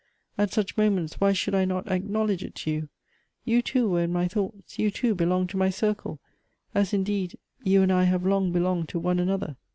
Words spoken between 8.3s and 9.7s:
belonged to one another.